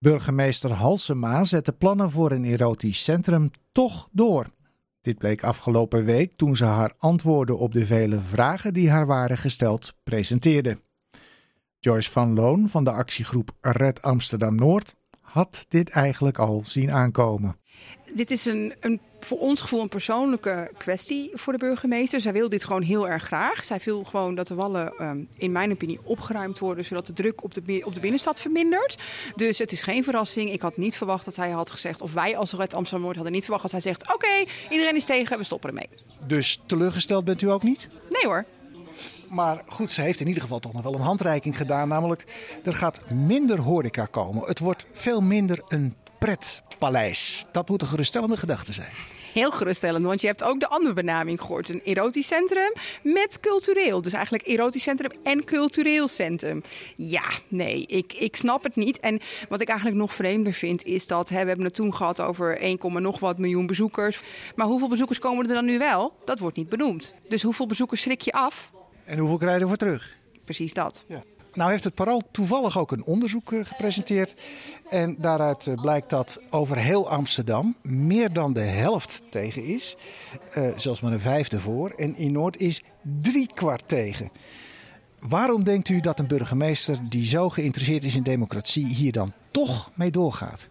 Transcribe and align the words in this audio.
Burgemeester 0.00 0.72
Halsema 0.72 1.44
zette 1.44 1.72
plannen 1.72 2.10
voor 2.10 2.30
een 2.30 2.44
erotisch 2.44 3.04
centrum 3.04 3.50
toch 3.72 4.08
door. 4.12 4.46
Dit 5.00 5.18
bleek 5.18 5.42
afgelopen 5.42 6.04
week 6.04 6.32
toen 6.36 6.56
ze 6.56 6.64
haar 6.64 6.92
antwoorden 6.98 7.58
op 7.58 7.72
de 7.72 7.86
vele 7.86 8.20
vragen 8.20 8.74
die 8.74 8.90
haar 8.90 9.06
waren 9.06 9.38
gesteld 9.38 9.94
presenteerde. 10.04 10.80
Joyce 11.78 12.10
van 12.10 12.34
Loon 12.34 12.68
van 12.68 12.84
de 12.84 12.90
actiegroep 12.90 13.50
Red 13.60 14.02
Amsterdam 14.02 14.54
Noord 14.54 14.94
had 15.20 15.64
dit 15.68 15.88
eigenlijk 15.88 16.38
al 16.38 16.60
zien 16.64 16.90
aankomen. 16.92 17.56
Dit 18.14 18.30
is 18.30 18.44
een, 18.44 18.74
een, 18.80 19.00
voor 19.20 19.38
ons 19.38 19.60
gevoel 19.60 19.80
een 19.80 19.88
persoonlijke 19.88 20.70
kwestie 20.76 21.30
voor 21.34 21.52
de 21.52 21.58
burgemeester. 21.58 22.20
Zij 22.20 22.32
wil 22.32 22.48
dit 22.48 22.64
gewoon 22.64 22.82
heel 22.82 23.08
erg 23.08 23.22
graag. 23.22 23.64
Zij 23.64 23.80
wil 23.84 24.04
gewoon 24.04 24.34
dat 24.34 24.46
de 24.46 24.54
wallen, 24.54 24.92
um, 25.00 25.28
in 25.36 25.52
mijn 25.52 25.70
opinie, 25.70 26.00
opgeruimd 26.02 26.58
worden, 26.58 26.84
zodat 26.84 27.06
de 27.06 27.12
druk 27.12 27.42
op 27.42 27.54
de, 27.54 27.82
op 27.84 27.94
de 27.94 28.00
binnenstad 28.00 28.40
vermindert. 28.40 28.98
Dus 29.36 29.58
het 29.58 29.72
is 29.72 29.82
geen 29.82 30.04
verrassing. 30.04 30.50
Ik 30.50 30.62
had 30.62 30.76
niet 30.76 30.96
verwacht 30.96 31.24
dat 31.24 31.36
hij 31.36 31.50
had 31.50 31.70
gezegd, 31.70 32.02
of 32.02 32.12
wij 32.12 32.36
als 32.36 32.52
Red 32.52 32.74
Amsterdam 32.74 33.02
Noord 33.02 33.14
hadden 33.14 33.34
niet 33.34 33.44
verwacht 33.44 33.62
dat 33.62 33.72
hij 33.72 33.80
zegt: 33.80 34.14
Oké, 34.14 34.44
iedereen 34.70 34.96
is 34.96 35.04
tegen, 35.04 35.38
we 35.38 35.44
stoppen 35.44 35.68
ermee. 35.68 35.88
Dus 36.26 36.60
teleurgesteld 36.66 37.24
bent 37.24 37.42
u 37.42 37.50
ook 37.50 37.62
niet? 37.62 37.88
Nee 38.10 38.24
hoor. 38.24 38.44
Maar 39.28 39.62
goed, 39.66 39.90
ze 39.90 40.00
heeft 40.00 40.20
in 40.20 40.26
ieder 40.26 40.42
geval 40.42 40.58
toch 40.58 40.72
nog 40.72 40.82
wel 40.82 40.94
een 40.94 41.00
handreiking 41.00 41.56
gedaan. 41.56 41.88
Namelijk, 41.88 42.24
er 42.64 42.74
gaat 42.74 43.10
minder 43.10 43.58
horeca 43.58 44.06
komen. 44.06 44.46
Het 44.46 44.58
wordt 44.58 44.86
veel 44.92 45.20
minder 45.20 45.62
een 45.68 45.94
pretpaleis. 46.18 47.44
Dat 47.52 47.68
moet 47.68 47.82
een 47.82 47.88
geruststellende 47.88 48.36
gedachte 48.36 48.72
zijn. 48.72 48.90
Heel 49.32 49.50
geruststellend, 49.50 50.04
want 50.04 50.20
je 50.20 50.26
hebt 50.26 50.44
ook 50.44 50.60
de 50.60 50.68
andere 50.68 50.94
benaming 50.94 51.40
gehoord. 51.40 51.68
Een 51.68 51.80
erotisch 51.84 52.26
centrum 52.26 52.72
met 53.02 53.40
cultureel. 53.40 54.02
Dus 54.02 54.12
eigenlijk 54.12 54.46
erotisch 54.46 54.82
centrum 54.82 55.10
en 55.22 55.44
cultureel 55.44 56.08
centrum. 56.08 56.62
Ja, 56.96 57.24
nee, 57.48 57.86
ik, 57.86 58.12
ik 58.12 58.36
snap 58.36 58.62
het 58.62 58.76
niet. 58.76 59.00
En 59.00 59.20
wat 59.48 59.60
ik 59.60 59.68
eigenlijk 59.68 59.98
nog 59.98 60.14
vreemder 60.14 60.52
vind, 60.52 60.84
is 60.84 61.06
dat... 61.06 61.28
Hè, 61.28 61.42
we 61.42 61.48
hebben 61.48 61.64
het 61.64 61.74
toen 61.74 61.94
gehad 61.94 62.20
over 62.20 62.58
1, 62.58 62.78
nog 63.02 63.18
wat 63.18 63.38
miljoen 63.38 63.66
bezoekers. 63.66 64.20
Maar 64.54 64.66
hoeveel 64.66 64.88
bezoekers 64.88 65.18
komen 65.18 65.48
er 65.48 65.54
dan 65.54 65.64
nu 65.64 65.78
wel? 65.78 66.12
Dat 66.24 66.38
wordt 66.38 66.56
niet 66.56 66.68
benoemd. 66.68 67.14
Dus 67.28 67.42
hoeveel 67.42 67.66
bezoekers 67.66 68.00
schrik 68.00 68.20
je 68.20 68.32
af? 68.32 68.70
En 69.04 69.18
hoeveel 69.18 69.36
krijg 69.36 69.54
je 69.54 69.60
ervoor 69.60 69.76
terug? 69.76 70.16
Precies 70.44 70.74
dat. 70.74 71.04
Ja. 71.08 71.22
Nou 71.58 71.70
heeft 71.70 71.84
het 71.84 71.94
Parool 71.94 72.22
toevallig 72.30 72.78
ook 72.78 72.92
een 72.92 73.04
onderzoek 73.04 73.52
eh, 73.52 73.64
gepresenteerd. 73.64 74.34
En 74.90 75.16
daaruit 75.18 75.66
eh, 75.66 75.74
blijkt 75.74 76.10
dat 76.10 76.42
over 76.50 76.76
heel 76.76 77.10
Amsterdam 77.10 77.76
meer 77.82 78.32
dan 78.32 78.52
de 78.52 78.60
helft 78.60 79.22
tegen 79.30 79.64
is. 79.64 79.96
Uh, 80.56 80.68
zelfs 80.76 81.00
maar 81.00 81.12
een 81.12 81.20
vijfde 81.20 81.60
voor. 81.60 81.90
En 81.90 82.16
in 82.16 82.32
Noord 82.32 82.56
is 82.56 82.82
drie 83.20 83.50
kwart 83.54 83.82
tegen. 83.86 84.30
Waarom 85.18 85.64
denkt 85.64 85.88
u 85.88 86.00
dat 86.00 86.18
een 86.18 86.26
burgemeester 86.26 86.98
die 87.08 87.24
zo 87.24 87.48
geïnteresseerd 87.48 88.04
is 88.04 88.16
in 88.16 88.22
democratie 88.22 88.86
hier 88.86 89.12
dan 89.12 89.32
toch 89.50 89.90
mee 89.94 90.10
doorgaat? 90.10 90.68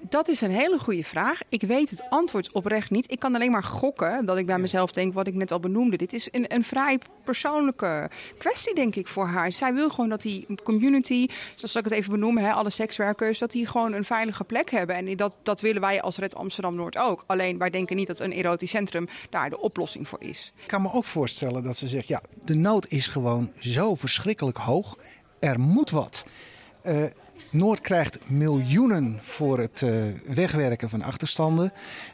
Dat 0.00 0.28
is 0.28 0.40
een 0.40 0.50
hele 0.50 0.78
goede 0.78 1.04
vraag. 1.04 1.40
Ik 1.48 1.62
weet 1.62 1.90
het 1.90 2.02
antwoord 2.10 2.52
oprecht 2.52 2.90
niet. 2.90 3.10
Ik 3.10 3.18
kan 3.18 3.34
alleen 3.34 3.50
maar 3.50 3.64
gokken 3.64 4.26
dat 4.26 4.38
ik 4.38 4.46
bij 4.46 4.58
mezelf 4.58 4.92
denk 4.92 5.14
wat 5.14 5.26
ik 5.26 5.34
net 5.34 5.52
al 5.52 5.60
benoemde. 5.60 5.96
Dit 5.96 6.12
is 6.12 6.28
een, 6.30 6.54
een 6.54 6.64
vrij 6.64 6.98
persoonlijke 7.24 8.10
kwestie, 8.38 8.74
denk 8.74 8.96
ik, 8.96 9.08
voor 9.08 9.26
haar. 9.26 9.52
Zij 9.52 9.74
wil 9.74 9.90
gewoon 9.90 10.08
dat 10.08 10.22
die 10.22 10.46
community, 10.62 11.26
zoals 11.54 11.76
ik 11.76 11.84
het 11.84 11.92
even 11.92 12.10
benoemen, 12.10 12.42
hè, 12.42 12.52
alle 12.52 12.70
sekswerkers, 12.70 13.38
dat 13.38 13.50
die 13.50 13.66
gewoon 13.66 13.92
een 13.92 14.04
veilige 14.04 14.44
plek 14.44 14.70
hebben. 14.70 14.96
En 14.96 15.16
dat, 15.16 15.38
dat 15.42 15.60
willen 15.60 15.80
wij 15.80 16.02
als 16.02 16.16
Red 16.16 16.34
Amsterdam 16.34 16.74
Noord 16.74 16.98
ook. 16.98 17.24
Alleen 17.26 17.58
wij 17.58 17.70
denken 17.70 17.96
niet 17.96 18.06
dat 18.06 18.20
een 18.20 18.32
erotisch 18.32 18.70
centrum 18.70 19.08
daar 19.30 19.50
de 19.50 19.60
oplossing 19.60 20.08
voor 20.08 20.20
is. 20.22 20.52
Ik 20.62 20.68
kan 20.68 20.82
me 20.82 20.92
ook 20.92 21.04
voorstellen 21.04 21.62
dat 21.62 21.76
ze 21.76 21.88
zegt, 21.88 22.08
ja, 22.08 22.22
de 22.44 22.54
nood 22.54 22.86
is 22.88 23.06
gewoon 23.06 23.52
zo 23.58 23.94
verschrikkelijk 23.94 24.58
hoog. 24.58 24.96
Er 25.38 25.60
moet 25.60 25.90
wat. 25.90 26.26
Uh, 26.84 27.04
Noord 27.50 27.80
krijgt 27.80 28.18
miljoenen 28.26 29.18
voor 29.20 29.58
het 29.58 29.80
uh, 29.84 30.04
wegwerken 30.26 30.90
van 30.90 31.02
achterstanden. 31.02 31.72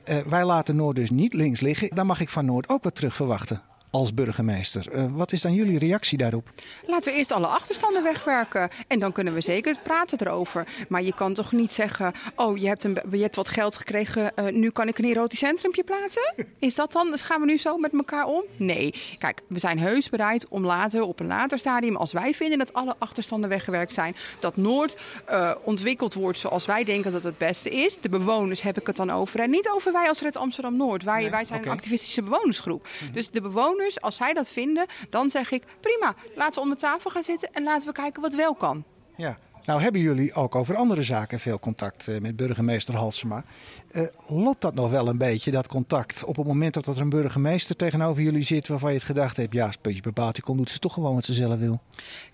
Uh, 0.08 0.18
wij 0.18 0.44
laten 0.44 0.76
Noord 0.76 0.96
dus 0.96 1.10
niet 1.10 1.32
links 1.32 1.60
liggen. 1.60 1.88
Dan 1.94 2.06
mag 2.06 2.20
ik 2.20 2.28
van 2.28 2.44
Noord 2.44 2.68
ook 2.68 2.82
wat 2.82 2.94
terug 2.94 3.14
verwachten 3.14 3.62
als 3.94 4.14
burgemeester. 4.14 4.86
Uh, 4.92 5.04
wat 5.10 5.32
is 5.32 5.42
dan 5.42 5.52
jullie 5.52 5.78
reactie 5.78 6.18
daarop? 6.18 6.50
Laten 6.86 7.12
we 7.12 7.18
eerst 7.18 7.30
alle 7.30 7.46
achterstanden 7.46 8.02
wegwerken. 8.02 8.68
En 8.86 8.98
dan 8.98 9.12
kunnen 9.12 9.34
we 9.34 9.40
zeker 9.40 9.76
praten 9.82 10.20
erover. 10.20 10.66
Maar 10.88 11.02
je 11.02 11.14
kan 11.14 11.34
toch 11.34 11.52
niet 11.52 11.72
zeggen: 11.72 12.12
Oh, 12.36 12.56
je 12.56 12.66
hebt, 12.66 12.84
een, 12.84 12.98
je 13.10 13.22
hebt 13.22 13.36
wat 13.36 13.48
geld 13.48 13.76
gekregen. 13.76 14.32
Uh, 14.36 14.46
nu 14.52 14.70
kan 14.70 14.88
ik 14.88 14.98
een 14.98 15.04
erotisch 15.04 15.38
centrumpje 15.38 15.84
plaatsen? 15.84 16.34
Is 16.58 16.74
dat 16.74 16.92
dan? 16.92 17.10
Dus 17.10 17.20
gaan 17.20 17.40
we 17.40 17.46
nu 17.46 17.58
zo 17.58 17.76
met 17.76 17.92
elkaar 17.92 18.26
om? 18.26 18.42
Nee. 18.56 18.94
Kijk, 19.18 19.40
we 19.48 19.58
zijn 19.58 19.78
heus 19.78 20.08
bereid 20.08 20.48
om 20.48 20.64
later, 20.64 21.02
op 21.02 21.20
een 21.20 21.26
later 21.26 21.58
stadium, 21.58 21.96
als 21.96 22.12
wij 22.12 22.34
vinden 22.34 22.58
dat 22.58 22.72
alle 22.72 22.94
achterstanden 22.98 23.48
weggewerkt 23.48 23.92
zijn, 23.92 24.16
dat 24.40 24.56
Noord 24.56 24.96
uh, 25.30 25.50
ontwikkeld 25.64 26.14
wordt 26.14 26.38
zoals 26.38 26.66
wij 26.66 26.84
denken 26.84 27.12
dat 27.12 27.22
het 27.22 27.38
beste 27.38 27.70
is. 27.70 28.00
De 28.00 28.08
bewoners 28.08 28.62
heb 28.62 28.80
ik 28.80 28.86
het 28.86 28.96
dan 28.96 29.10
over. 29.10 29.40
En 29.40 29.50
niet 29.50 29.68
over 29.68 29.92
wij 29.92 30.08
als 30.08 30.20
Red 30.20 30.36
Amsterdam 30.36 30.76
Noord. 30.76 31.02
Wij, 31.02 31.20
nee, 31.20 31.30
wij 31.30 31.44
zijn 31.44 31.58
okay. 31.58 31.70
een 31.70 31.78
activistische 31.78 32.22
bewonersgroep. 32.22 32.82
Mm 32.82 33.06
-hmm. 33.06 33.12
Dus 33.14 33.30
de 33.30 33.40
bewoners 33.40 33.82
als 34.00 34.16
zij 34.16 34.32
dat 34.32 34.48
vinden, 34.48 34.86
dan 35.10 35.30
zeg 35.30 35.50
ik 35.50 35.64
prima, 35.80 36.14
laten 36.34 36.54
we 36.54 36.60
om 36.60 36.70
de 36.70 36.76
tafel 36.76 37.10
gaan 37.10 37.22
zitten 37.22 37.52
en 37.52 37.62
laten 37.62 37.86
we 37.86 37.92
kijken 37.92 38.22
wat 38.22 38.34
wel 38.34 38.54
kan. 38.54 38.84
Ja. 39.16 39.38
Nou 39.64 39.80
hebben 39.80 40.00
jullie 40.00 40.34
ook 40.34 40.54
over 40.54 40.76
andere 40.76 41.02
zaken 41.02 41.40
veel 41.40 41.58
contact 41.58 42.08
uh, 42.08 42.20
met 42.20 42.36
burgemeester 42.36 42.94
Halsema. 42.96 43.44
Uh, 43.92 44.02
loopt 44.26 44.60
dat 44.60 44.74
nog 44.74 44.90
wel 44.90 45.08
een 45.08 45.18
beetje, 45.18 45.50
dat 45.50 45.68
contact, 45.68 46.24
op 46.24 46.36
het 46.36 46.46
moment 46.46 46.74
dat 46.74 46.86
er 46.86 47.00
een 47.00 47.08
burgemeester 47.08 47.76
tegenover 47.76 48.22
jullie 48.22 48.42
zit 48.42 48.68
waarvan 48.68 48.90
je 48.90 48.96
het 48.96 49.06
gedacht 49.06 49.36
hebt, 49.36 49.52
ja, 49.52 49.72
puntje 49.80 50.02
bepaald, 50.02 50.34
die 50.34 50.42
komt 50.42 50.58
doet 50.58 50.70
ze 50.70 50.78
toch 50.78 50.92
gewoon 50.92 51.14
wat 51.14 51.24
ze 51.24 51.34
zelf 51.34 51.58
wil? 51.58 51.80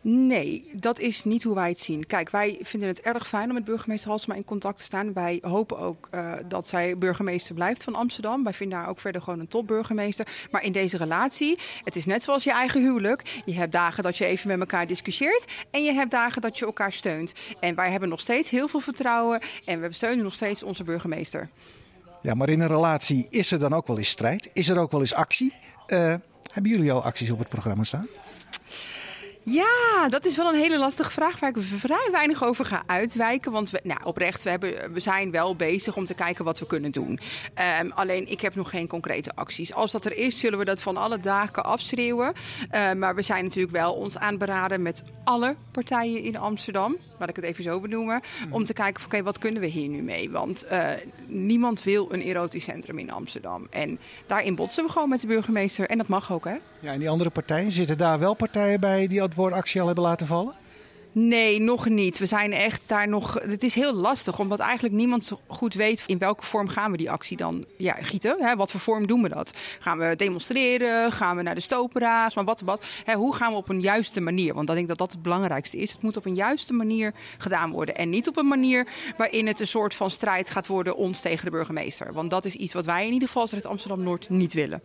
Nee, 0.00 0.70
dat 0.72 0.98
is 0.98 1.24
niet 1.24 1.42
hoe 1.42 1.54
wij 1.54 1.68
het 1.68 1.78
zien. 1.78 2.06
Kijk, 2.06 2.30
wij 2.30 2.58
vinden 2.62 2.88
het 2.88 3.00
erg 3.00 3.28
fijn 3.28 3.48
om 3.48 3.54
met 3.54 3.64
burgemeester 3.64 4.10
Halsema 4.10 4.34
in 4.34 4.44
contact 4.44 4.76
te 4.76 4.82
staan. 4.82 5.12
Wij 5.12 5.38
hopen 5.42 5.78
ook 5.78 6.08
uh, 6.14 6.32
dat 6.48 6.68
zij 6.68 6.98
burgemeester 6.98 7.54
blijft 7.54 7.84
van 7.84 7.94
Amsterdam. 7.94 8.44
Wij 8.44 8.54
vinden 8.54 8.78
haar 8.78 8.88
ook 8.88 9.00
verder 9.00 9.22
gewoon 9.22 9.40
een 9.40 9.48
topburgemeester. 9.48 10.26
Maar 10.50 10.62
in 10.62 10.72
deze 10.72 10.96
relatie, 10.96 11.58
het 11.84 11.96
is 11.96 12.06
net 12.06 12.22
zoals 12.22 12.44
je 12.44 12.52
eigen 12.52 12.80
huwelijk. 12.80 13.42
Je 13.44 13.54
hebt 13.54 13.72
dagen 13.72 14.02
dat 14.02 14.16
je 14.16 14.24
even 14.24 14.48
met 14.48 14.60
elkaar 14.60 14.86
discussieert 14.86 15.44
en 15.70 15.82
je 15.84 15.92
hebt 15.92 16.10
dagen 16.10 16.42
dat 16.42 16.58
je 16.58 16.64
elkaar 16.64 16.92
steunt. 16.92 17.19
En 17.60 17.74
wij 17.74 17.90
hebben 17.90 18.08
nog 18.08 18.20
steeds 18.20 18.50
heel 18.50 18.68
veel 18.68 18.80
vertrouwen 18.80 19.40
en 19.64 19.80
we 19.80 19.92
steunen 19.92 20.24
nog 20.24 20.34
steeds 20.34 20.62
onze 20.62 20.84
burgemeester. 20.84 21.48
Ja, 22.22 22.34
maar 22.34 22.48
in 22.48 22.60
een 22.60 22.68
relatie 22.68 23.26
is 23.30 23.52
er 23.52 23.58
dan 23.58 23.72
ook 23.72 23.86
wel 23.86 23.98
eens 23.98 24.08
strijd? 24.08 24.50
Is 24.52 24.68
er 24.68 24.78
ook 24.78 24.90
wel 24.90 25.00
eens 25.00 25.14
actie? 25.14 25.52
Uh, 25.86 26.14
hebben 26.52 26.70
jullie 26.70 26.92
al 26.92 27.02
acties 27.02 27.30
op 27.30 27.38
het 27.38 27.48
programma 27.48 27.84
staan? 27.84 28.06
Ja, 29.42 30.08
dat 30.08 30.24
is 30.24 30.36
wel 30.36 30.48
een 30.48 30.60
hele 30.60 30.78
lastige 30.78 31.10
vraag 31.10 31.40
waar 31.40 31.50
ik 31.50 31.56
vrij 31.58 32.08
weinig 32.10 32.44
over 32.44 32.64
ga 32.64 32.82
uitwijken. 32.86 33.52
Want 33.52 33.70
we, 33.70 33.80
nou, 33.82 34.00
oprecht, 34.04 34.42
we, 34.42 34.50
hebben, 34.50 34.92
we 34.92 35.00
zijn 35.00 35.30
wel 35.30 35.56
bezig 35.56 35.96
om 35.96 36.04
te 36.04 36.14
kijken 36.14 36.44
wat 36.44 36.58
we 36.58 36.66
kunnen 36.66 36.90
doen. 36.90 37.20
Um, 37.80 37.92
alleen 37.92 38.28
ik 38.28 38.40
heb 38.40 38.54
nog 38.54 38.70
geen 38.70 38.86
concrete 38.86 39.30
acties. 39.34 39.74
Als 39.74 39.92
dat 39.92 40.04
er 40.04 40.16
is, 40.16 40.38
zullen 40.38 40.58
we 40.58 40.64
dat 40.64 40.82
van 40.82 40.96
alle 40.96 41.18
dagen 41.18 41.64
afschreeuwen. 41.64 42.32
Uh, 42.72 42.92
maar 42.92 43.14
we 43.14 43.22
zijn 43.22 43.44
natuurlijk 43.44 43.76
wel 43.76 43.92
ons 43.92 44.18
aan 44.18 44.30
het 44.30 44.38
beraden 44.38 44.82
met 44.82 45.02
alle 45.24 45.56
partijen 45.70 46.22
in 46.22 46.36
Amsterdam. 46.36 46.96
Laat 47.18 47.28
ik 47.28 47.36
het 47.36 47.44
even 47.44 47.64
zo 47.64 47.80
benoemen. 47.80 48.20
Mm. 48.46 48.52
Om 48.52 48.64
te 48.64 48.72
kijken, 48.72 48.96
oké, 48.96 49.04
okay, 49.04 49.22
wat 49.22 49.38
kunnen 49.38 49.60
we 49.60 49.68
hier 49.68 49.88
nu 49.88 50.02
mee? 50.02 50.30
Want 50.30 50.64
uh, 50.72 50.88
niemand 51.26 51.82
wil 51.82 52.12
een 52.12 52.22
erotisch 52.22 52.64
centrum 52.64 52.98
in 52.98 53.10
Amsterdam. 53.10 53.66
En 53.70 53.98
daarin 54.26 54.54
botsen 54.54 54.84
we 54.84 54.90
gewoon 54.90 55.08
met 55.08 55.20
de 55.20 55.26
burgemeester. 55.26 55.88
En 55.88 55.98
dat 55.98 56.08
mag 56.08 56.32
ook, 56.32 56.44
hè? 56.44 56.56
Ja, 56.80 56.92
en 56.92 56.98
die 56.98 57.08
andere 57.08 57.30
partijen, 57.30 57.72
zitten 57.72 57.98
daar 57.98 58.18
wel 58.18 58.34
partijen 58.34 58.80
bij 58.80 59.06
die 59.06 59.22
het 59.36 59.52
actie 59.52 59.80
al 59.80 59.86
hebben 59.86 60.04
laten 60.04 60.26
vallen? 60.26 60.54
Nee, 61.12 61.60
nog 61.60 61.88
niet. 61.88 62.18
We 62.18 62.26
zijn 62.26 62.52
echt 62.52 62.88
daar 62.88 63.08
nog. 63.08 63.34
Het 63.34 63.62
is 63.62 63.74
heel 63.74 63.92
lastig, 63.92 64.38
omdat 64.38 64.58
eigenlijk 64.58 64.94
niemand 64.94 65.32
goed 65.46 65.74
weet 65.74 66.02
in 66.06 66.18
welke 66.18 66.44
vorm 66.44 66.68
gaan 66.68 66.90
we 66.90 66.96
die 66.96 67.10
actie 67.10 67.36
dan 67.36 67.64
ja, 67.76 67.92
gieten. 68.00 68.36
Hè? 68.38 68.56
Wat 68.56 68.70
voor 68.70 68.80
vorm 68.80 69.06
doen 69.06 69.22
we 69.22 69.28
dat? 69.28 69.52
Gaan 69.78 69.98
we 69.98 70.16
demonstreren? 70.16 71.12
Gaan 71.12 71.36
we 71.36 71.42
naar 71.42 71.54
de 71.54 71.60
stopera's? 71.60 72.34
Maar 72.34 72.44
wat, 72.44 72.60
wat? 72.60 72.84
Hè, 73.04 73.14
hoe 73.14 73.34
gaan 73.34 73.52
we 73.52 73.58
op 73.58 73.68
een 73.68 73.80
juiste 73.80 74.20
manier? 74.20 74.54
Want 74.54 74.68
ik 74.68 74.74
denk 74.74 74.88
dat 74.88 74.98
dat 74.98 75.12
het 75.12 75.22
belangrijkste 75.22 75.76
is. 75.76 75.92
Het 75.92 76.02
moet 76.02 76.16
op 76.16 76.26
een 76.26 76.34
juiste 76.34 76.72
manier 76.72 77.14
gedaan 77.38 77.70
worden. 77.70 77.94
En 77.94 78.10
niet 78.10 78.28
op 78.28 78.36
een 78.36 78.48
manier 78.48 78.88
waarin 79.16 79.46
het 79.46 79.60
een 79.60 79.66
soort 79.66 79.94
van 79.94 80.10
strijd 80.10 80.50
gaat 80.50 80.66
worden 80.66 80.96
ons 80.96 81.20
tegen 81.20 81.44
de 81.44 81.50
burgemeester. 81.50 82.12
Want 82.12 82.30
dat 82.30 82.44
is 82.44 82.54
iets 82.54 82.72
wat 82.72 82.84
wij 82.84 83.06
in 83.06 83.12
ieder 83.12 83.28
geval 83.28 83.42
als 83.42 83.64
Amsterdam 83.64 84.02
Noord 84.02 84.28
niet 84.28 84.52
willen. 84.52 84.82